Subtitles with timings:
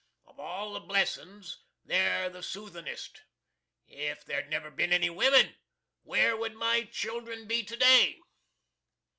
[0.25, 3.21] Of all the blessins they're the soothinist.
[3.87, 5.53] If there'd never bin any wimin,
[6.01, 8.17] where would my children be to day?